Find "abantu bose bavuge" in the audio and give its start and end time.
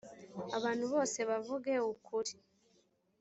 0.57-1.73